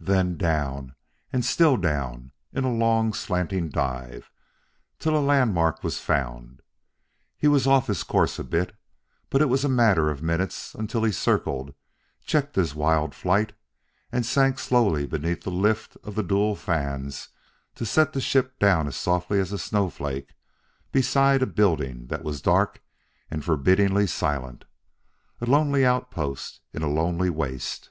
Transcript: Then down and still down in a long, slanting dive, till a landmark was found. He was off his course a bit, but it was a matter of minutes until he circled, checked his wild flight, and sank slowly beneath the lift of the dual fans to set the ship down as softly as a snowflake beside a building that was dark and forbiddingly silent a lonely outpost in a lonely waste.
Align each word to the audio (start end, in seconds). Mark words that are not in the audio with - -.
Then 0.00 0.36
down 0.36 0.96
and 1.32 1.44
still 1.44 1.76
down 1.76 2.32
in 2.52 2.64
a 2.64 2.74
long, 2.74 3.12
slanting 3.12 3.68
dive, 3.68 4.28
till 4.98 5.16
a 5.16 5.22
landmark 5.24 5.84
was 5.84 6.00
found. 6.00 6.60
He 7.36 7.46
was 7.46 7.68
off 7.68 7.86
his 7.86 8.02
course 8.02 8.40
a 8.40 8.42
bit, 8.42 8.74
but 9.28 9.40
it 9.40 9.48
was 9.48 9.64
a 9.64 9.68
matter 9.68 10.10
of 10.10 10.24
minutes 10.24 10.74
until 10.74 11.04
he 11.04 11.12
circled, 11.12 11.72
checked 12.26 12.56
his 12.56 12.74
wild 12.74 13.14
flight, 13.14 13.52
and 14.10 14.26
sank 14.26 14.58
slowly 14.58 15.06
beneath 15.06 15.42
the 15.44 15.52
lift 15.52 15.96
of 16.02 16.16
the 16.16 16.24
dual 16.24 16.56
fans 16.56 17.28
to 17.76 17.86
set 17.86 18.12
the 18.12 18.20
ship 18.20 18.58
down 18.58 18.88
as 18.88 18.96
softly 18.96 19.38
as 19.38 19.52
a 19.52 19.56
snowflake 19.58 20.34
beside 20.90 21.42
a 21.42 21.46
building 21.46 22.08
that 22.08 22.24
was 22.24 22.42
dark 22.42 22.82
and 23.30 23.44
forbiddingly 23.44 24.08
silent 24.08 24.64
a 25.40 25.46
lonely 25.46 25.86
outpost 25.86 26.60
in 26.74 26.82
a 26.82 26.90
lonely 26.90 27.30
waste. 27.30 27.90